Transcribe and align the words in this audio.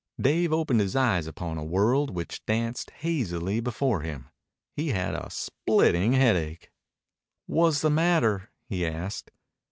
Dave 0.19 0.51
opened 0.51 0.79
his 0.79 0.95
eyes 0.95 1.27
upon 1.27 1.59
a 1.59 1.63
world 1.63 2.09
which 2.09 2.43
danced 2.47 2.89
hazily 2.89 3.59
before 3.59 4.01
him. 4.01 4.29
He 4.75 4.87
had 4.87 5.13
a 5.13 5.29
splitting 5.29 6.13
headache. 6.13 6.71
"Wha's 7.45 7.81
the 7.81 7.91
matter?" 7.91 8.49
he 8.65 8.83
asked. 8.83 9.29